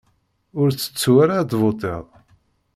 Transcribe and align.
Ur 0.59 0.67
tettu 0.71 1.11
ara 1.23 1.33
ad 1.39 1.49
tvuṭiḍ! 1.49 2.03